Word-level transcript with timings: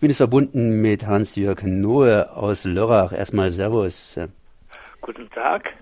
Ich 0.00 0.02
bin 0.02 0.08
jetzt 0.08 0.16
verbunden 0.16 0.80
mit 0.80 1.06
Hans-Jörg 1.06 1.62
Nohe 1.62 2.34
aus 2.34 2.64
Lörrach. 2.64 3.12
Erstmal 3.12 3.50
Servus. 3.50 4.18
Guten 5.02 5.28
Tag. 5.28 5.74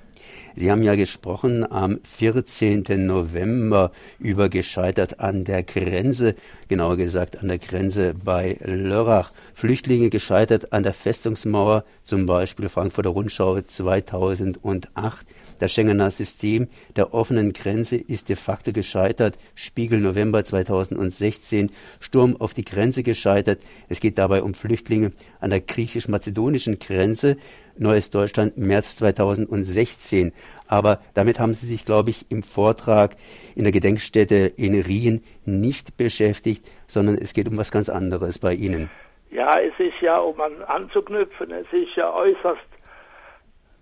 Sie 0.58 0.73
haben 0.73 0.83
ja 0.83 0.96
gesprochen 0.96 1.71
am 1.71 2.01
14. 2.03 2.85
November 3.06 3.93
über 4.19 4.49
gescheitert 4.49 5.21
an 5.21 5.45
der 5.45 5.62
Grenze, 5.62 6.35
genauer 6.67 6.96
gesagt 6.96 7.38
an 7.38 7.46
der 7.46 7.58
Grenze 7.58 8.12
bei 8.12 8.56
Lörrach. 8.65 9.31
Flüchtlinge 9.54 10.10
gescheitert 10.10 10.72
an 10.72 10.83
der 10.83 10.94
Festungsmauer, 10.94 11.85
zum 12.03 12.26
Beispiel 12.26 12.69
Frankfurter 12.69 13.10
Rundschau 13.10 13.60
2008. 13.60 15.29
Das 15.60 15.72
Schengener 15.72 16.10
System 16.10 16.69
der 16.97 17.15
offenen 17.15 17.52
Grenze 17.52 17.97
ist 17.97 18.29
de 18.29 18.37
facto 18.37 18.73
gescheitert. 18.73 19.38
Spiegel 19.55 20.01
November 20.01 20.45
2016. 20.45 21.70
Sturm 22.01 22.37
auf 22.37 22.55
die 22.55 22.65
Grenze 22.65 23.02
gescheitert. 23.02 23.61
Es 23.88 24.01
geht 24.01 24.19
dabei 24.19 24.43
um 24.43 24.55
Flüchtlinge 24.55 25.12
an 25.41 25.51
der 25.51 25.61
griechisch-mazedonischen 25.61 26.78
Grenze. 26.78 27.36
Neues 27.77 28.10
Deutschland 28.10 28.56
März 28.56 28.96
2016. 28.96 30.32
Aber 30.66 31.01
damit 31.15 31.41
haben 31.41 31.55
Sie 31.55 31.66
sich, 31.66 31.84
glaube 31.84 32.11
ich, 32.11 32.30
im 32.30 32.43
Vortrag 32.43 33.16
in 33.57 33.65
der 33.65 33.73
Gedenkstätte 33.73 34.52
in 34.57 34.80
Rien 34.80 35.23
nicht 35.45 35.97
beschäftigt, 35.97 36.65
sondern 36.87 37.16
es 37.16 37.33
geht 37.33 37.51
um 37.51 37.57
was 37.57 37.73
ganz 37.73 37.88
anderes 37.88 38.38
bei 38.38 38.55
Ihnen. 38.55 38.91
Ja, 39.30 39.59
es 39.61 39.79
ist 39.79 40.01
ja, 40.01 40.19
um 40.19 40.41
an, 40.41 40.62
anzuknüpfen, 40.66 41.51
es 41.52 41.66
ist 41.73 41.95
ja 41.97 42.12
äußerst 42.12 42.61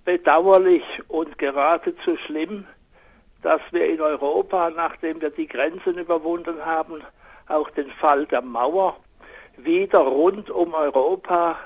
bedauerlich 0.04 0.84
und 1.08 1.36
geradezu 1.38 2.16
schlimm, 2.26 2.66
dass 3.42 3.60
wir 3.70 3.86
in 3.86 4.00
Europa, 4.00 4.70
nachdem 4.70 5.20
wir 5.20 5.30
die 5.30 5.46
Grenzen 5.46 5.98
überwunden 5.98 6.64
haben, 6.64 7.02
auch 7.48 7.70
den 7.70 7.90
Fall 8.00 8.26
der 8.26 8.42
Mauer 8.42 8.96
wieder 9.56 10.00
rund 10.00 10.50
um 10.50 10.74
Europa 10.74 11.56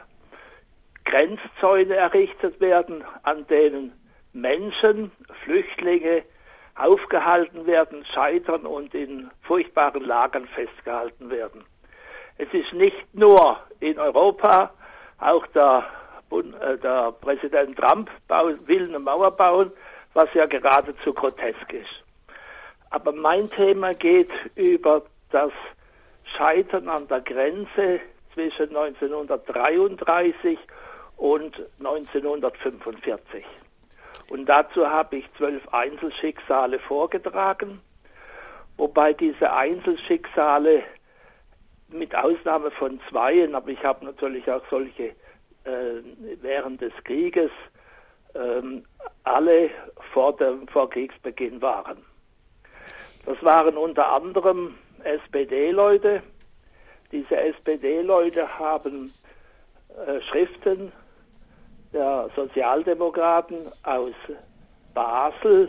Grenzzäune 1.04 1.94
errichtet 1.94 2.60
werden, 2.60 3.02
an 3.22 3.46
denen 3.46 3.92
Menschen, 4.32 5.10
Flüchtlinge 5.44 6.22
aufgehalten 6.76 7.66
werden, 7.66 8.04
scheitern 8.14 8.64
und 8.66 8.94
in 8.94 9.30
furchtbaren 9.42 10.04
Lagern 10.04 10.46
festgehalten 10.46 11.30
werden. 11.30 11.64
Es 12.38 12.48
ist 12.52 12.72
nicht 12.72 13.14
nur 13.14 13.58
in 13.80 13.98
Europa, 13.98 14.72
auch 15.18 15.46
der 15.48 15.84
äh, 16.30 16.78
der 16.78 17.12
Präsident 17.20 17.76
Trump 17.76 18.10
will 18.66 18.88
eine 18.88 18.98
Mauer 18.98 19.32
bauen, 19.32 19.72
was 20.14 20.32
ja 20.34 20.46
geradezu 20.46 21.12
grotesk 21.12 21.72
ist. 21.72 22.04
Aber 22.90 23.12
mein 23.12 23.50
Thema 23.50 23.94
geht 23.94 24.30
über 24.56 25.02
das 25.30 25.52
Scheitern 26.36 26.88
an 26.88 27.06
der 27.08 27.20
Grenze 27.20 28.00
zwischen 28.34 28.68
1933 28.76 30.58
und 31.16 31.60
1945. 31.78 33.44
Und 34.30 34.46
dazu 34.46 34.88
habe 34.88 35.16
ich 35.16 35.24
zwölf 35.36 35.66
Einzelschicksale 35.74 36.78
vorgetragen, 36.78 37.80
wobei 38.76 39.12
diese 39.12 39.52
Einzelschicksale 39.52 40.84
mit 41.88 42.14
Ausnahme 42.14 42.70
von 42.70 43.00
zweien, 43.10 43.56
aber 43.56 43.70
ich 43.70 43.82
habe 43.82 44.04
natürlich 44.04 44.48
auch 44.48 44.62
solche 44.70 45.08
äh, 45.64 46.00
während 46.40 46.80
des 46.80 46.92
Krieges 47.02 47.50
ähm, 48.36 48.84
alle 49.24 49.70
vor, 50.12 50.36
dem, 50.36 50.68
vor 50.68 50.88
Kriegsbeginn 50.88 51.60
waren. 51.60 51.98
Das 53.26 53.42
waren 53.42 53.76
unter 53.76 54.12
anderem 54.12 54.76
SPD-Leute. 55.02 56.22
Diese 57.10 57.36
SPD-Leute 57.36 58.60
haben 58.60 59.12
äh, 60.06 60.20
Schriften 60.30 60.92
der 61.92 62.30
Sozialdemokraten 62.36 63.72
aus 63.82 64.14
Basel 64.94 65.68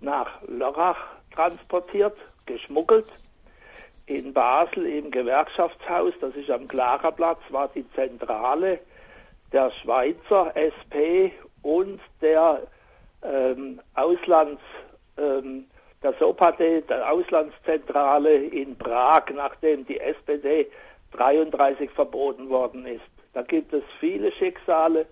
nach 0.00 0.42
Lörrach 0.48 0.98
transportiert, 1.34 2.16
geschmuggelt. 2.46 3.06
In 4.06 4.32
Basel 4.32 4.86
im 4.86 5.10
Gewerkschaftshaus, 5.10 6.12
das 6.20 6.34
ist 6.34 6.50
am 6.50 6.66
Klarerplatz, 6.66 7.38
war 7.50 7.68
die 7.68 7.88
Zentrale 7.92 8.80
der 9.52 9.70
Schweizer 9.70 10.52
SP 10.56 11.30
und 11.62 12.00
der 12.20 12.62
ähm, 13.22 13.80
Auslands, 13.94 14.60
ähm, 15.16 15.66
der 16.02 16.14
SOPAD, 16.14 16.88
der 16.88 17.10
Auslandszentrale 17.10 18.34
in 18.34 18.76
Prag, 18.76 19.30
nachdem 19.32 19.86
die 19.86 20.00
SPD 20.00 20.66
33 21.12 21.90
verboten 21.90 22.48
worden 22.48 22.86
ist. 22.86 23.02
Da 23.34 23.42
gibt 23.42 23.72
es 23.72 23.84
viele 24.00 24.32
Schicksale. 24.32 25.06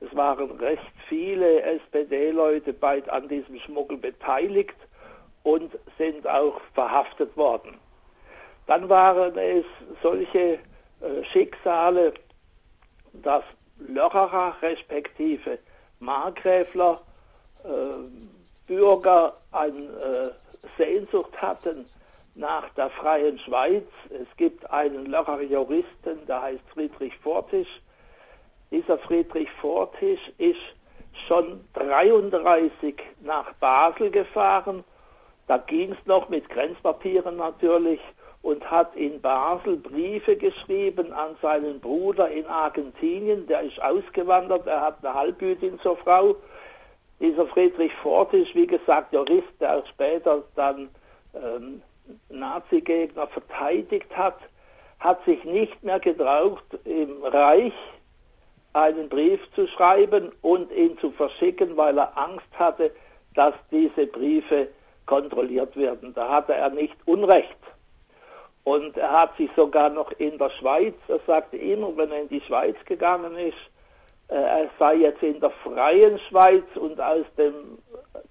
Es 0.00 0.14
waren 0.16 0.50
recht 0.52 0.92
viele 1.08 1.62
SPD-Leute 1.62 2.74
an 3.12 3.28
diesem 3.28 3.58
Schmuggel 3.60 3.98
beteiligt 3.98 4.76
und 5.42 5.72
sind 5.98 6.26
auch 6.26 6.60
verhaftet 6.74 7.36
worden. 7.36 7.78
Dann 8.66 8.88
waren 8.88 9.36
es 9.36 9.64
solche 10.02 10.58
äh, 11.00 11.24
Schicksale, 11.32 12.14
dass 13.12 13.44
Lörrerer 13.78 14.56
respektive 14.62 15.58
Markgräfler 15.98 17.00
äh, 17.64 17.68
Bürger 18.66 19.36
eine 19.52 19.78
äh, 19.78 20.30
Sehnsucht 20.78 21.40
hatten 21.40 21.86
nach 22.34 22.68
der 22.74 22.90
freien 22.90 23.38
Schweiz. 23.40 23.86
Es 24.10 24.28
gibt 24.36 24.68
einen 24.70 25.06
Lörrer 25.06 25.40
Juristen, 25.42 26.26
der 26.26 26.42
heißt 26.42 26.62
Friedrich 26.72 27.16
Fortisch. 27.18 27.68
Dieser 28.70 28.98
Friedrich 28.98 29.50
Fortisch 29.60 30.20
ist 30.38 30.60
schon 31.26 31.64
33 31.74 32.94
nach 33.22 33.52
Basel 33.54 34.10
gefahren. 34.10 34.84
Da 35.48 35.58
ging 35.58 35.92
es 35.92 36.06
noch 36.06 36.28
mit 36.28 36.48
Grenzpapieren 36.48 37.36
natürlich 37.36 38.00
und 38.42 38.68
hat 38.70 38.94
in 38.96 39.20
Basel 39.20 39.76
Briefe 39.76 40.36
geschrieben 40.36 41.12
an 41.12 41.36
seinen 41.42 41.80
Bruder 41.80 42.30
in 42.30 42.46
Argentinien, 42.46 43.46
der 43.46 43.62
ist 43.62 43.80
ausgewandert, 43.82 44.66
er 44.66 44.80
hat 44.80 45.04
eine 45.04 45.14
Halbjüdin 45.14 45.78
zur 45.80 45.96
Frau. 45.98 46.36
Dieser 47.18 47.46
Friedrich 47.48 47.92
Ford 48.02 48.32
ist, 48.32 48.54
wie 48.54 48.66
gesagt, 48.66 49.12
Jurist, 49.12 49.48
der 49.60 49.84
später 49.90 50.42
dann 50.54 50.88
ähm, 51.34 51.82
Nazi-Gegner 52.30 53.26
verteidigt 53.26 54.16
hat, 54.16 54.38
hat 55.00 55.22
sich 55.24 55.44
nicht 55.44 55.82
mehr 55.82 56.00
getraut, 56.00 56.62
im 56.84 57.22
Reich 57.22 57.74
einen 58.72 59.08
Brief 59.08 59.40
zu 59.54 59.66
schreiben 59.68 60.32
und 60.42 60.70
ihn 60.72 60.96
zu 60.98 61.10
verschicken, 61.12 61.76
weil 61.76 61.98
er 61.98 62.16
Angst 62.16 62.46
hatte, 62.58 62.92
dass 63.34 63.54
diese 63.70 64.06
Briefe 64.06 64.68
kontrolliert 65.06 65.76
werden. 65.76 66.14
Da 66.14 66.28
hatte 66.28 66.54
er 66.54 66.70
nicht 66.70 66.96
Unrecht. 67.06 67.58
Und 68.64 68.96
er 68.96 69.10
hat 69.10 69.36
sich 69.36 69.50
sogar 69.56 69.88
noch 69.88 70.12
in 70.12 70.38
der 70.38 70.50
Schweiz, 70.50 70.94
er 71.08 71.18
sagte 71.26 71.56
immer, 71.56 71.96
wenn 71.96 72.12
er 72.12 72.22
in 72.22 72.28
die 72.28 72.42
Schweiz 72.42 72.76
gegangen 72.84 73.36
ist, 73.36 73.56
äh, 74.28 74.34
er 74.34 74.70
sei 74.78 74.96
jetzt 74.96 75.22
in 75.22 75.40
der 75.40 75.50
freien 75.50 76.18
Schweiz 76.28 76.64
und 76.76 77.00
aus 77.00 77.24
dem 77.36 77.78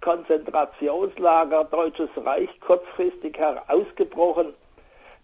Konzentrationslager 0.01 1.65
Deutsches 1.65 2.09
Reich 2.15 2.49
kurzfristig 2.61 3.37
herausgebrochen. 3.37 4.53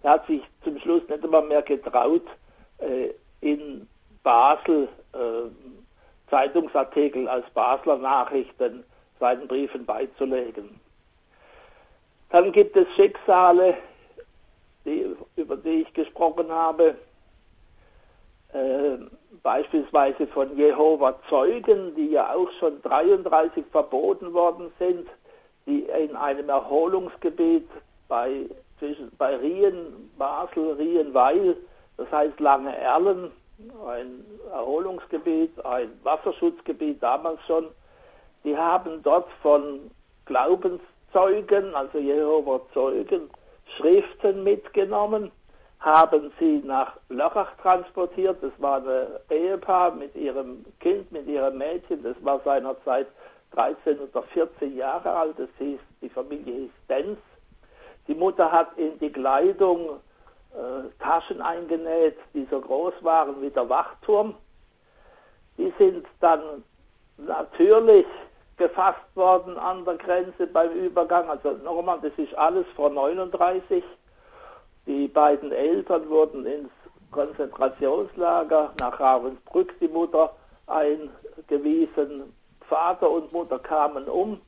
Er 0.03 0.11
hat 0.11 0.27
sich 0.27 0.41
zum 0.63 0.77
Schluss 0.79 1.07
nicht 1.07 1.23
immer 1.23 1.41
mehr 1.41 1.61
getraut, 1.61 2.25
äh, 2.79 3.11
in 3.41 3.87
Basel 4.23 4.89
Zeitungsartikel 6.29 7.27
aus 7.27 7.43
Basler 7.53 7.97
Nachrichten 7.97 8.83
seinen 9.19 9.47
Briefen 9.47 9.85
beizulegen. 9.85 10.79
Dann 12.31 12.51
gibt 12.51 12.75
es 12.75 12.87
Schicksale 12.95 13.75
die, 14.85 15.15
über 15.35 15.57
die 15.57 15.81
ich 15.81 15.93
gesprochen 15.93 16.49
habe, 16.51 16.95
äh, 18.53 18.97
beispielsweise 19.43 20.27
von 20.27 20.55
Jehova 20.55 21.19
Zeugen, 21.29 21.95
die 21.95 22.11
ja 22.11 22.33
auch 22.33 22.49
schon 22.59 22.81
33 22.83 23.65
verboten 23.71 24.33
worden 24.33 24.71
sind, 24.79 25.07
die 25.65 25.81
in 25.81 26.15
einem 26.15 26.49
Erholungsgebiet 26.49 27.67
bei, 28.07 28.45
zwischen, 28.79 29.11
bei 29.17 29.35
Rien, 29.35 30.11
Basel, 30.17 30.73
Rienweil, 30.73 31.57
das 31.97 32.09
heißt 32.11 32.39
Lange 32.39 32.75
Erlen, 32.77 33.31
ein 33.87 34.25
Erholungsgebiet, 34.51 35.63
ein 35.65 35.91
Wasserschutzgebiet 36.03 37.01
damals 37.01 37.39
schon, 37.47 37.67
die 38.43 38.55
haben 38.55 39.01
dort 39.03 39.27
von 39.41 39.91
Glaubenszeugen, 40.25 41.73
also 41.75 41.97
Jehova 41.97 42.61
Zeugen, 42.73 43.29
Schriften 43.77 44.43
mitgenommen, 44.43 45.31
haben 45.79 46.31
sie 46.39 46.61
nach 46.65 46.97
Lörrach 47.09 47.55
transportiert. 47.61 48.37
Das 48.41 48.51
war 48.59 48.77
ein 48.77 49.07
Ehepaar 49.29 49.91
mit 49.91 50.15
ihrem 50.15 50.65
Kind, 50.79 51.11
mit 51.11 51.27
ihrem 51.27 51.57
Mädchen. 51.57 52.03
Das 52.03 52.15
war 52.21 52.39
seinerzeit 52.43 53.07
13 53.51 53.99
oder 53.99 54.23
14 54.23 54.75
Jahre 54.75 55.11
alt. 55.11 55.37
Das 55.37 55.49
hieß, 55.59 55.79
die 56.01 56.09
Familie 56.09 56.53
hieß 56.53 56.71
Denz. 56.89 57.19
Die 58.07 58.15
Mutter 58.15 58.51
hat 58.51 58.77
in 58.77 58.97
die 58.99 59.11
Kleidung 59.11 59.99
Taschen 60.99 61.41
eingenäht, 61.41 62.17
die 62.33 62.47
so 62.49 62.61
groß 62.61 62.93
waren 63.01 63.41
wie 63.41 63.49
der 63.49 63.67
Wachturm. 63.69 64.35
Die 65.57 65.73
sind 65.77 66.05
dann 66.21 66.63
natürlich 67.17 68.05
gefasst 68.57 69.15
worden 69.15 69.57
an 69.57 69.83
der 69.85 69.95
Grenze 69.95 70.47
beim 70.47 70.71
Übergang. 70.71 71.29
Also 71.29 71.51
nochmal, 71.63 71.99
das 72.01 72.13
ist 72.17 72.33
alles 72.35 72.65
vor 72.75 72.89
39. 72.89 73.83
Die 74.85 75.07
beiden 75.07 75.51
Eltern 75.51 76.07
wurden 76.09 76.45
ins 76.45 76.71
Konzentrationslager 77.11 78.73
nach 78.79 78.99
Ravensbrück, 78.99 79.77
die 79.79 79.87
Mutter 79.87 80.35
eingewiesen. 80.67 82.33
Vater 82.67 83.09
und 83.09 83.31
Mutter 83.31 83.59
kamen 83.59 84.07
um 84.07 84.41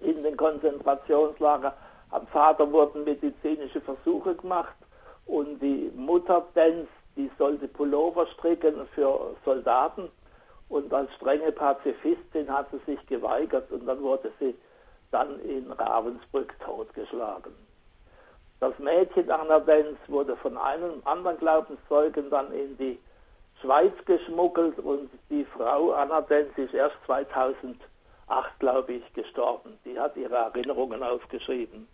in 0.00 0.22
den 0.22 0.36
Konzentrationslager. 0.36 1.74
Am 2.10 2.26
Vater 2.28 2.70
wurden 2.70 3.04
medizinische 3.04 3.80
Versuche 3.80 4.34
gemacht 4.34 4.74
und 5.26 5.60
die 5.60 5.90
Mutter 5.94 6.46
Dens, 6.54 6.88
die 7.16 7.30
sollte 7.38 7.68
Pullover 7.68 8.26
stricken 8.28 8.86
für 8.94 9.36
Soldaten 9.44 10.10
und 10.68 10.92
als 10.92 11.12
strenge 11.14 11.52
Pazifistin 11.52 12.50
hat 12.50 12.68
sie 12.70 12.92
sich 12.92 13.06
geweigert 13.06 13.70
und 13.70 13.86
dann 13.86 14.02
wurde 14.02 14.32
sie 14.40 14.54
dann 15.10 15.38
in 15.40 15.70
Ravensbrück 15.70 16.58
totgeschlagen. 16.60 17.52
Das 18.60 18.78
Mädchen 18.78 19.30
Anna 19.30 19.58
Benz 19.58 19.98
wurde 20.08 20.36
von 20.36 20.56
einem 20.56 21.02
anderen 21.04 21.38
Glaubenszeugen 21.38 22.30
dann 22.30 22.52
in 22.52 22.76
die 22.78 22.98
Schweiz 23.60 23.92
geschmuggelt 24.06 24.78
und 24.78 25.10
die 25.30 25.44
Frau 25.44 25.92
Anna 25.92 26.20
Benz 26.20 26.56
ist 26.56 26.74
erst 26.74 26.96
2008, 27.06 27.78
glaube 28.58 28.94
ich, 28.94 29.12
gestorben. 29.12 29.78
Die 29.84 29.98
hat 29.98 30.16
ihre 30.16 30.34
Erinnerungen 30.34 31.02
aufgeschrieben. 31.02 31.86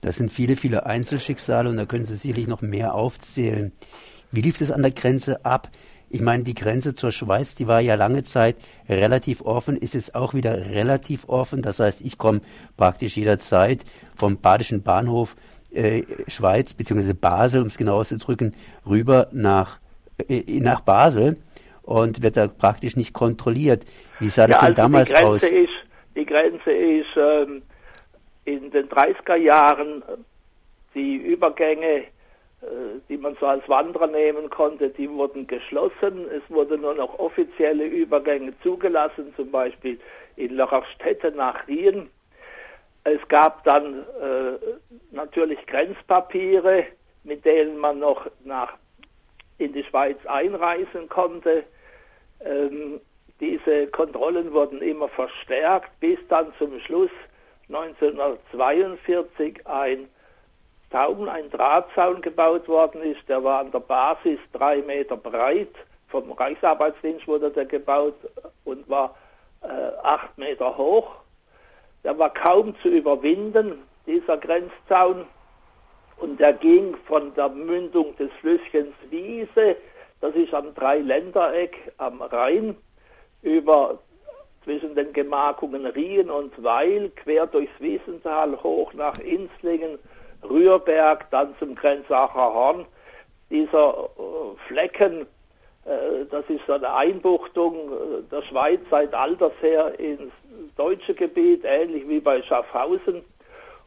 Das 0.00 0.16
sind 0.16 0.32
viele, 0.32 0.56
viele 0.56 0.86
Einzelschicksale 0.86 1.68
und 1.68 1.76
da 1.76 1.86
können 1.86 2.04
Sie 2.04 2.16
sicherlich 2.16 2.46
noch 2.46 2.62
mehr 2.62 2.94
aufzählen. 2.94 3.72
Wie 4.30 4.42
lief 4.42 4.60
es 4.60 4.70
an 4.70 4.82
der 4.82 4.92
Grenze 4.92 5.44
ab? 5.44 5.68
Ich 6.10 6.20
meine, 6.20 6.42
die 6.42 6.54
Grenze 6.54 6.94
zur 6.94 7.12
Schweiz, 7.12 7.54
die 7.54 7.68
war 7.68 7.80
ja 7.80 7.94
lange 7.94 8.22
Zeit 8.22 8.56
relativ 8.88 9.42
offen, 9.42 9.76
ist 9.76 9.94
jetzt 9.94 10.14
auch 10.14 10.32
wieder 10.32 10.56
relativ 10.70 11.28
offen. 11.28 11.60
Das 11.60 11.80
heißt, 11.80 12.00
ich 12.00 12.16
komme 12.16 12.40
praktisch 12.76 13.16
jederzeit 13.16 13.84
vom 14.16 14.38
Badischen 14.40 14.82
Bahnhof 14.82 15.36
äh, 15.70 16.02
Schweiz 16.26 16.72
bzw. 16.72 17.12
Basel, 17.12 17.60
um 17.60 17.66
es 17.66 17.76
genau 17.76 17.98
auszudrücken, 17.98 18.54
rüber 18.88 19.28
nach, 19.32 19.80
äh, 20.28 20.60
nach 20.60 20.80
Basel 20.80 21.36
und 21.82 22.22
wird 22.22 22.36
da 22.36 22.48
praktisch 22.48 22.96
nicht 22.96 23.12
kontrolliert. 23.12 23.84
Wie 24.18 24.28
sah 24.28 24.46
das 24.46 24.62
ja, 24.62 24.68
denn 24.68 24.68
also 24.68 24.82
damals 24.82 25.08
die 25.08 25.14
Grenze 25.14 25.28
aus? 25.28 25.42
Ist, 25.42 25.68
die 26.16 26.26
Grenze 26.26 26.70
ist 26.70 27.16
ähm, 27.16 27.62
in 28.54 28.70
den 28.70 28.88
30er 28.88 29.36
Jahren 29.36 30.02
die 30.94 31.16
Übergänge 31.16 32.04
äh, 32.60 32.98
die 33.08 33.16
man 33.16 33.36
so 33.38 33.46
als 33.46 33.68
Wanderer 33.68 34.08
nehmen 34.08 34.50
konnte, 34.50 34.90
die 34.90 35.08
wurden 35.08 35.46
geschlossen. 35.46 36.26
Es 36.28 36.42
wurden 36.50 36.80
nur 36.80 36.94
noch 36.94 37.18
offizielle 37.18 37.84
Übergänge 37.84 38.52
zugelassen, 38.62 39.32
zum 39.36 39.52
Beispiel 39.52 40.00
in 40.34 40.56
Lörrachstädte 40.56 41.30
nach 41.30 41.68
Rien. 41.68 42.10
Es 43.04 43.20
gab 43.28 43.62
dann 43.62 44.02
äh, 44.20 44.58
natürlich 45.12 45.64
Grenzpapiere, 45.66 46.84
mit 47.22 47.44
denen 47.44 47.78
man 47.78 48.00
noch 48.00 48.28
nach 48.44 48.74
in 49.58 49.72
die 49.72 49.84
Schweiz 49.84 50.18
einreisen 50.26 51.08
konnte. 51.08 51.62
Ähm, 52.40 53.00
diese 53.40 53.86
Kontrollen 53.88 54.52
wurden 54.52 54.82
immer 54.82 55.08
verstärkt, 55.08 55.90
bis 56.00 56.18
dann 56.28 56.52
zum 56.58 56.78
Schluss 56.80 57.10
1942 57.68 59.66
ein 59.66 60.08
Zaun, 60.90 61.28
ein 61.28 61.50
Drahtzaun 61.50 62.22
gebaut 62.22 62.66
worden 62.68 63.02
ist. 63.02 63.28
Der 63.28 63.44
war 63.44 63.60
an 63.60 63.70
der 63.70 63.80
Basis 63.80 64.38
drei 64.52 64.78
Meter 64.78 65.16
breit. 65.16 65.74
Vom 66.08 66.32
Reichsarbeitsdienst 66.32 67.26
wurde 67.26 67.50
der 67.50 67.66
gebaut 67.66 68.14
und 68.64 68.88
war 68.88 69.14
äh, 69.62 69.66
acht 70.02 70.36
Meter 70.38 70.76
hoch. 70.76 71.16
Der 72.04 72.18
war 72.18 72.32
kaum 72.32 72.74
zu 72.80 72.88
überwinden, 72.88 73.82
dieser 74.06 74.38
Grenzzaun. 74.38 75.26
Und 76.16 76.40
der 76.40 76.54
ging 76.54 76.96
von 77.06 77.34
der 77.34 77.48
Mündung 77.48 78.16
des 78.16 78.30
Flüsschens 78.40 78.94
Wiese, 79.10 79.76
das 80.20 80.34
ist 80.34 80.52
am 80.52 80.74
Dreiländereck 80.74 81.92
am 81.98 82.20
Rhein, 82.22 82.76
über 83.42 83.98
zwischen 84.68 84.94
den 84.94 85.14
Gemarkungen 85.14 85.86
Rien 85.86 86.28
und 86.28 86.52
Weil, 86.62 87.08
quer 87.16 87.46
durchs 87.46 87.72
Wiesental 87.80 88.62
hoch 88.62 88.92
nach 88.92 89.18
Inslingen 89.18 89.98
Rührberg, 90.42 91.24
dann 91.30 91.54
zum 91.58 91.74
Grenzacher 91.74 92.52
Horn. 92.52 92.84
Dieser 93.48 94.10
äh, 94.18 94.68
Flecken, 94.68 95.22
äh, 95.86 96.26
das 96.30 96.44
ist 96.50 96.68
eine 96.68 96.92
Einbuchtung 96.92 97.76
äh, 97.76 98.22
der 98.30 98.42
Schweiz 98.42 98.80
seit 98.90 99.14
alters 99.14 99.54
her 99.62 99.98
ins 99.98 100.32
deutsche 100.76 101.14
Gebiet, 101.14 101.64
ähnlich 101.64 102.06
wie 102.06 102.20
bei 102.20 102.42
Schaffhausen. 102.42 103.24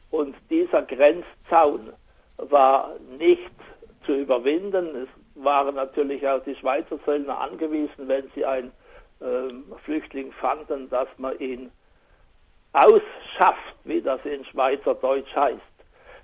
Und 0.10 0.36
dieser 0.50 0.81
Grenzzaun 0.81 1.94
war 2.38 2.95
nicht 3.19 3.51
zu 4.07 4.13
überwinden. 4.13 5.06
Es 5.06 5.44
waren 5.44 5.75
natürlich 5.75 6.27
auch 6.27 6.44
die 6.44 6.56
Schweizer 6.56 6.98
Söldner 7.06 7.39
angewiesen, 7.39 8.07
wenn 8.07 8.31
sie 8.34 8.42
ähm, 8.42 8.72
Flüchtling 9.85 10.31
fanden, 10.33 10.89
dass 10.89 11.07
man 11.18 11.38
ihn 11.39 11.71
ausschafft, 12.73 13.75
wie 13.83 14.01
das 14.01 14.23
in 14.25 14.45
Schweizerdeutsch 14.45 15.35
heißt. 15.35 15.62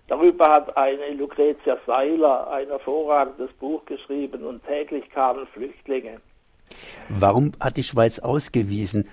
Darüber 0.08 0.48
hat 0.50 0.78
eine 0.78 1.14
Lucretia 1.16 1.78
Seiler 1.86 2.50
ein 2.50 2.68
hervorragendes 2.68 3.52
Buch 3.54 3.84
geschrieben 3.86 4.46
und 4.46 4.66
täglich 4.66 5.10
kamen 5.10 5.46
Flüchtlinge. 5.48 6.22
Warum 7.10 7.52
hat 7.60 7.78
die 7.78 7.84
Schweiz 7.84 8.20
ausgewiesen? 8.20 9.10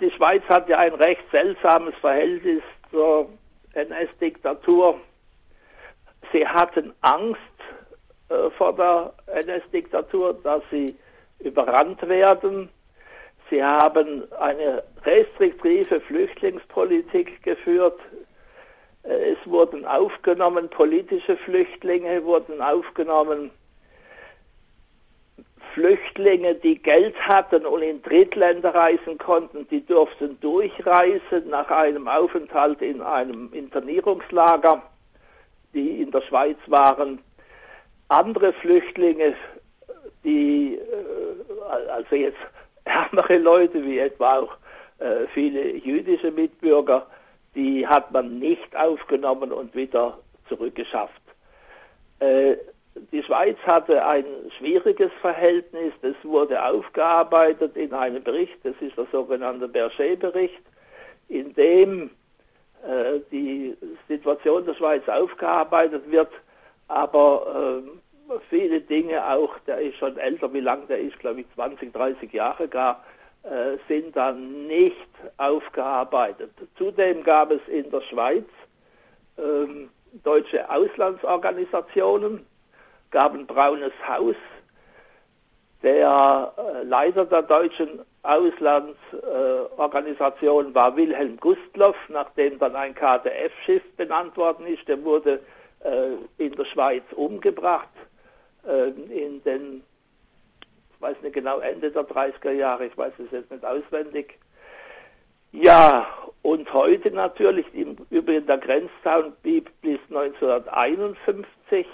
Die 0.00 0.10
Schweiz 0.10 0.42
hat 0.48 0.68
ja 0.68 0.78
ein 0.78 0.94
recht 0.94 1.22
seltsames 1.30 1.94
Verhältnis 2.00 2.62
zur 2.90 3.28
NS-Diktatur. 3.74 4.98
Sie 6.32 6.46
hatten 6.46 6.92
Angst 7.00 7.40
äh, 8.28 8.50
vor 8.56 8.74
der 8.74 9.12
NS-Diktatur, 9.26 10.34
dass 10.42 10.62
sie 10.70 10.96
überrannt 11.40 12.00
werden. 12.08 12.68
Sie 13.52 13.62
haben 13.62 14.32
eine 14.32 14.82
restriktive 15.04 16.00
Flüchtlingspolitik 16.00 17.42
geführt, 17.42 18.00
es 19.02 19.36
wurden 19.44 19.84
aufgenommen, 19.84 20.70
politische 20.70 21.36
Flüchtlinge 21.36 22.24
wurden 22.24 22.62
aufgenommen, 22.62 23.50
Flüchtlinge, 25.74 26.54
die 26.54 26.78
Geld 26.78 27.14
hatten 27.28 27.66
und 27.66 27.82
in 27.82 28.00
Drittländer 28.00 28.74
reisen 28.74 29.18
konnten, 29.18 29.68
die 29.68 29.84
durften 29.84 30.40
durchreisen 30.40 31.50
nach 31.50 31.70
einem 31.70 32.08
Aufenthalt 32.08 32.80
in 32.80 33.02
einem 33.02 33.52
Internierungslager, 33.52 34.80
die 35.74 36.00
in 36.00 36.10
der 36.10 36.22
Schweiz 36.22 36.56
waren. 36.68 37.18
Andere 38.08 38.54
Flüchtlinge, 38.54 39.34
die, 40.24 40.76
äh, 40.76 41.90
also 41.90 42.16
jetzt 42.16 42.38
ärmere 42.92 43.38
Leute, 43.38 43.84
wie 43.84 43.98
etwa 43.98 44.38
auch 44.38 44.56
äh, 44.98 45.26
viele 45.34 45.76
jüdische 45.76 46.30
Mitbürger, 46.30 47.06
die 47.54 47.86
hat 47.86 48.10
man 48.12 48.38
nicht 48.38 48.74
aufgenommen 48.76 49.52
und 49.52 49.74
wieder 49.74 50.18
zurückgeschafft. 50.48 51.22
Äh, 52.20 52.56
die 53.10 53.22
Schweiz 53.22 53.56
hatte 53.64 54.04
ein 54.04 54.24
schwieriges 54.58 55.10
Verhältnis, 55.20 55.94
das 56.02 56.14
wurde 56.22 56.62
aufgearbeitet 56.62 57.76
in 57.76 57.92
einem 57.94 58.22
Bericht, 58.22 58.56
das 58.64 58.74
ist 58.80 58.96
der 58.96 59.06
sogenannte 59.10 59.66
Berger-Bericht, 59.66 60.62
in 61.28 61.54
dem 61.54 62.10
äh, 62.86 63.20
die 63.30 63.76
Situation 64.08 64.66
der 64.66 64.74
Schweiz 64.74 65.08
aufgearbeitet 65.08 66.10
wird, 66.10 66.30
aber 66.88 67.80
äh, 67.82 67.88
viele 68.48 68.80
Dinge 68.80 69.26
auch, 69.26 69.58
der 69.66 69.80
ist 69.80 69.96
schon 69.96 70.16
älter, 70.16 70.52
wie 70.52 70.60
lang 70.60 70.86
der 70.88 71.00
ist, 71.00 71.18
glaube 71.18 71.40
ich 71.40 71.46
20, 71.54 71.92
30 71.92 72.32
Jahre 72.32 72.68
gar, 72.68 73.02
äh, 73.42 73.76
sind 73.88 74.14
dann 74.16 74.66
nicht 74.66 75.08
aufgearbeitet. 75.36 76.52
Zudem 76.76 77.24
gab 77.24 77.50
es 77.50 77.60
in 77.68 77.90
der 77.90 78.00
Schweiz 78.02 78.46
ähm, 79.38 79.90
deutsche 80.22 80.70
Auslandsorganisationen, 80.70 82.46
gab 83.10 83.34
ein 83.34 83.46
braunes 83.46 83.92
Haus. 84.06 84.36
Der 85.82 86.52
äh, 86.56 86.84
Leiter 86.84 87.24
der 87.24 87.42
deutschen 87.42 88.02
Auslandsorganisation 88.22 90.70
äh, 90.70 90.74
war 90.74 90.96
Wilhelm 90.96 91.36
Gustloff, 91.38 91.96
nachdem 92.08 92.60
dann 92.60 92.76
ein 92.76 92.94
KDF-Schiff 92.94 93.82
benannt 93.96 94.36
worden 94.36 94.64
ist. 94.66 94.86
Der 94.86 95.02
wurde 95.02 95.40
äh, 95.80 96.12
in 96.38 96.52
der 96.52 96.66
Schweiz 96.66 97.02
umgebracht 97.16 97.88
in 98.64 99.42
den 99.44 99.82
weiß 101.02 101.20
nicht 101.22 101.34
genau, 101.34 101.58
Ende 101.58 101.90
der 101.90 102.04
30er 102.04 102.52
Jahre, 102.52 102.86
ich 102.86 102.96
weiß 102.96 103.12
es 103.18 103.30
jetzt 103.32 103.50
nicht 103.50 103.64
auswendig. 103.64 104.38
Ja, 105.50 106.06
und 106.40 106.72
heute 106.72 107.10
natürlich, 107.10 107.66
im 107.74 107.96
Übrigen 108.08 108.46
der 108.46 108.58
Grenzzaun 108.58 109.32
blieb 109.42 109.70
bis 109.82 109.98
1951. 110.08 111.86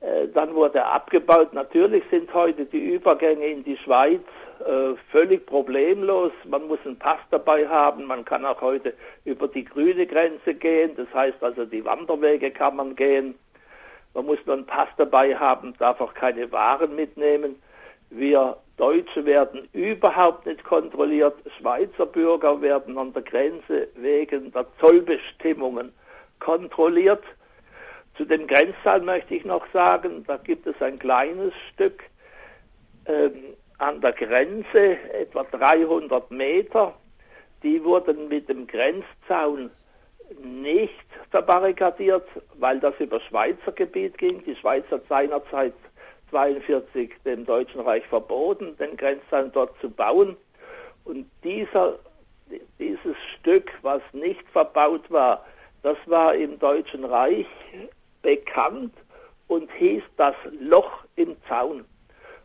Äh, 0.00 0.28
dann 0.28 0.54
wurde 0.54 0.78
er 0.78 0.92
abgebaut. 0.92 1.52
Natürlich 1.52 2.04
sind 2.10 2.32
heute 2.34 2.66
die 2.66 2.94
Übergänge 2.94 3.46
in 3.46 3.64
die 3.64 3.76
Schweiz 3.78 4.22
äh, 4.64 4.94
völlig 5.10 5.44
problemlos. 5.46 6.32
Man 6.44 6.68
muss 6.68 6.78
einen 6.84 6.98
Pass 6.98 7.18
dabei 7.30 7.66
haben. 7.66 8.04
Man 8.04 8.24
kann 8.24 8.44
auch 8.44 8.60
heute 8.60 8.94
über 9.24 9.48
die 9.48 9.64
grüne 9.64 10.06
Grenze 10.06 10.54
gehen. 10.54 10.92
Das 10.96 11.12
heißt 11.12 11.42
also, 11.42 11.64
die 11.64 11.84
Wanderwege 11.84 12.52
kann 12.52 12.76
man 12.76 12.94
gehen. 12.94 13.34
Man 14.14 14.26
muss 14.26 14.38
nur 14.44 14.56
einen 14.56 14.66
Pass 14.66 14.88
dabei 14.96 15.36
haben, 15.36 15.74
darf 15.78 16.00
auch 16.00 16.14
keine 16.14 16.50
Waren 16.52 16.94
mitnehmen. 16.94 17.60
Wir 18.10 18.56
Deutsche 18.76 19.24
werden 19.24 19.68
überhaupt 19.72 20.46
nicht 20.46 20.64
kontrolliert. 20.64 21.34
Schweizer 21.58 22.06
Bürger 22.06 22.60
werden 22.60 22.98
an 22.98 23.12
der 23.12 23.22
Grenze 23.22 23.88
wegen 23.94 24.52
der 24.52 24.66
Zollbestimmungen 24.80 25.92
kontrolliert. 26.40 27.22
Zu 28.16 28.24
den 28.24 28.46
Grenzzahlen 28.46 29.04
möchte 29.04 29.34
ich 29.34 29.44
noch 29.44 29.64
sagen, 29.72 30.24
da 30.26 30.36
gibt 30.36 30.66
es 30.66 30.80
ein 30.82 30.98
kleines 30.98 31.52
Stück 31.72 32.02
ähm, 33.06 33.54
an 33.78 34.00
der 34.00 34.12
Grenze, 34.12 34.98
etwa 35.12 35.44
300 35.44 36.30
Meter. 36.30 36.94
Die 37.62 37.82
wurden 37.84 38.28
mit 38.28 38.48
dem 38.48 38.66
Grenzzaun 38.66 39.70
nicht 40.42 41.11
verbarrikadiert, 41.32 42.28
weil 42.58 42.78
das 42.78 42.94
über 43.00 43.18
Schweizer 43.20 43.72
Gebiet 43.72 44.18
ging. 44.18 44.44
Die 44.44 44.54
Schweiz 44.54 44.84
hat 44.90 45.02
seinerzeit 45.08 45.72
42 46.30 47.10
dem 47.24 47.44
Deutschen 47.44 47.80
Reich 47.80 48.06
verboten, 48.06 48.76
den 48.76 48.96
Grenzzaun 48.96 49.50
dort 49.52 49.76
zu 49.80 49.90
bauen. 49.90 50.36
Und 51.04 51.26
dieser, 51.42 51.98
dieses 52.78 53.16
Stück, 53.38 53.72
was 53.82 54.02
nicht 54.12 54.46
verbaut 54.50 55.10
war, 55.10 55.44
das 55.82 55.96
war 56.06 56.34
im 56.34 56.58
Deutschen 56.58 57.04
Reich 57.04 57.46
bekannt 58.20 58.94
und 59.48 59.70
hieß 59.72 60.02
das 60.16 60.36
Loch 60.60 61.04
im 61.16 61.36
Zaun. 61.48 61.84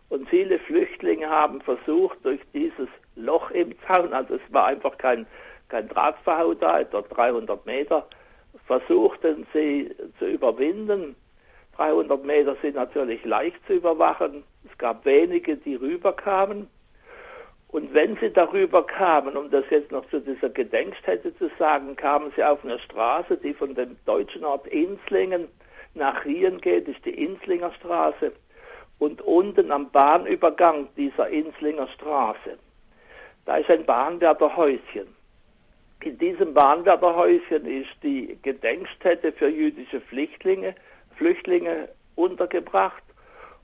Und 0.10 0.30
viele 0.30 0.60
Flüchtlinge 0.60 1.30
haben 1.30 1.62
versucht, 1.62 2.18
durch 2.24 2.40
dieses 2.54 2.88
Loch 3.16 3.52
im 3.52 3.76
Zaun, 3.86 4.14
also 4.14 4.36
es 4.36 4.54
war 4.54 4.68
einfach 4.68 4.98
kein, 4.98 5.28
kein 5.68 5.90
Drahtverhau 5.90 6.54
da, 6.54 6.80
etwa 6.80 7.02
300 7.02 7.66
Meter, 7.66 8.08
versuchten 8.68 9.48
sie 9.54 9.90
zu 10.20 10.26
überwinden. 10.26 11.16
300 11.78 12.24
Meter 12.24 12.56
sind 12.62 12.76
natürlich 12.76 13.24
leicht 13.24 13.58
zu 13.66 13.74
überwachen. 13.74 14.44
Es 14.70 14.78
gab 14.78 15.06
wenige, 15.06 15.58
die 15.58 15.76
rüberkamen. 15.76 16.68
Und 17.70 17.94
wenn 17.94 18.18
sie 18.18 18.32
darüber 18.32 18.86
kamen, 18.86 19.36
um 19.36 19.52
das 19.52 19.66
jetzt 19.70 19.92
noch 19.92 20.08
zu 20.10 20.22
dieser 20.22 20.50
Gedenkstätte 20.50 21.36
zu 21.38 21.50
sagen, 21.60 21.96
kamen 21.96 22.32
sie 22.36 22.44
auf 22.44 22.64
eine 22.64 22.80
Straße, 22.80 23.38
die 23.38 23.54
von 23.54 23.76
dem 23.76 23.98
deutschen 24.06 24.46
Ort 24.46 24.68
Inslingen 24.68 25.48
nach 25.94 26.24
Rien 26.26 26.60
geht, 26.62 26.88
ist 26.88 27.04
die 27.06 27.24
Inslinger 27.24 27.74
Straße. 27.74 28.32
Und 29.00 29.22
unten 29.22 29.72
am 29.72 29.92
Bahnübergang 29.92 30.88
dieser 30.96 31.30
Inslinger 31.30 31.88
Straße, 31.90 32.58
da 33.46 33.58
ist 33.58 33.70
ein 33.70 33.86
Bahnwärterhäuschen. 33.86 35.17
In 36.02 36.18
diesem 36.18 36.54
Bahnwärterhäuschen 36.54 37.66
ist 37.66 37.90
die 38.04 38.38
Gedenkstätte 38.44 39.32
für 39.32 39.50
jüdische 39.50 40.00
Flüchtlinge, 40.02 40.76
Flüchtlinge 41.16 41.90
untergebracht. 42.16 43.04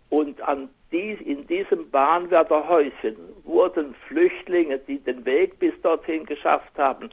Und 0.09 0.41
an 0.41 0.69
dies, 0.91 1.19
in 1.21 1.47
diesem 1.47 1.89
Bahnwärterhäuschen 1.89 3.17
wurden 3.43 3.95
Flüchtlinge, 4.07 4.79
die 4.79 4.99
den 4.99 5.25
Weg 5.25 5.59
bis 5.59 5.73
dorthin 5.81 6.25
geschafft 6.25 6.77
haben, 6.77 7.09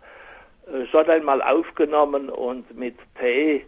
äh, 0.67 0.87
schon 0.87 1.09
einmal 1.09 1.43
aufgenommen 1.43 2.29
und 2.31 2.77
mit 2.77 2.97
Tee 3.19 3.65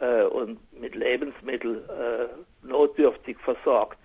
äh, 0.00 0.24
und 0.24 0.58
mit 0.80 0.94
Lebensmitteln 0.94 1.82
äh, 1.88 2.66
notdürftig 2.66 3.38
versorgt. 3.38 3.98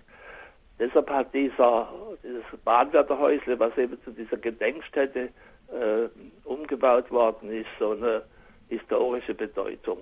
Deshalb 0.78 1.08
hat 1.10 1.32
dieser, 1.32 1.88
dieses 2.22 2.60
Bahnwärterhäusle, 2.64 3.58
was 3.58 3.76
eben 3.78 4.00
zu 4.02 4.10
dieser 4.10 4.36
Gedenkstätte 4.36 5.30
äh, 5.68 6.08
umgebaut 6.44 7.10
worden 7.10 7.50
ist, 7.50 7.68
so 7.78 7.92
eine 7.92 8.22
historische 8.68 9.34
Bedeutung. 9.34 9.98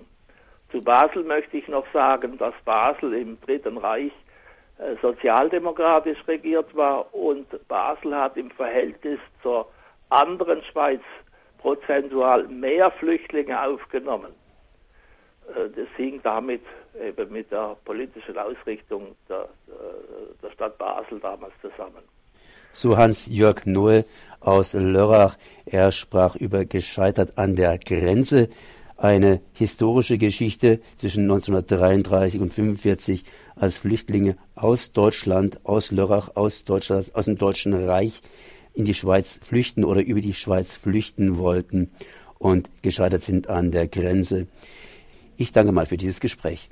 Zu 0.71 0.81
Basel 0.81 1.23
möchte 1.23 1.57
ich 1.57 1.67
noch 1.67 1.85
sagen, 1.93 2.37
dass 2.37 2.53
Basel 2.65 3.13
im 3.13 3.39
Dritten 3.41 3.77
Reich 3.77 4.11
äh, 4.77 4.95
sozialdemokratisch 5.01 6.17
regiert 6.27 6.75
war 6.75 7.13
und 7.13 7.47
Basel 7.67 8.15
hat 8.15 8.35
im 8.37 8.51
Verhältnis 8.51 9.19
zur 9.41 9.69
anderen 10.09 10.61
Schweiz 10.63 11.01
prozentual 11.59 12.47
mehr 12.47 12.91
Flüchtlinge 12.91 13.61
aufgenommen. 13.61 14.33
Äh, 15.47 15.69
das 15.69 15.87
hing 15.95 16.19
damit 16.23 16.61
eben 17.01 17.31
mit 17.31 17.51
der 17.51 17.75
politischen 17.85 18.37
Ausrichtung 18.37 19.15
der, 19.29 19.47
äh, 19.67 20.43
der 20.43 20.51
Stadt 20.51 20.77
Basel 20.77 21.19
damals 21.19 21.53
zusammen. 21.61 22.03
So 22.71 22.97
Hans-Jörg 22.97 23.65
Nohl 23.65 24.03
aus 24.45 24.73
Lörrach. 24.73 25.37
Er 25.65 25.91
sprach 25.91 26.35
über 26.35 26.65
gescheitert 26.65 27.37
an 27.37 27.55
der 27.55 27.77
Grenze. 27.77 28.49
Eine 28.97 29.41
historische 29.53 30.17
Geschichte 30.17 30.79
zwischen 30.95 31.23
1933 31.23 32.39
und 32.39 32.51
1945, 32.51 33.25
als 33.55 33.77
Flüchtlinge 33.77 34.37
aus 34.55 34.93
Deutschland, 34.93 35.59
aus 35.65 35.91
Lörrach, 35.91 36.29
aus 36.35 36.63
Deutschland, 36.63 37.13
aus 37.13 37.25
dem 37.25 37.37
Deutschen 37.37 37.73
Reich 37.73 38.21
in 38.73 38.85
die 38.85 38.93
Schweiz 38.93 39.39
flüchten 39.41 39.83
oder 39.83 40.01
über 40.01 40.21
die 40.21 40.33
Schweiz 40.33 40.73
flüchten 40.73 41.37
wollten 41.37 41.91
und 42.37 42.69
gescheitert 42.83 43.23
sind 43.23 43.49
an 43.49 43.71
der 43.71 43.87
Grenze. 43.87 44.47
Ich 45.37 45.51
danke 45.51 45.73
mal 45.73 45.85
für 45.85 45.97
dieses 45.97 46.21
Gespräch. 46.21 46.69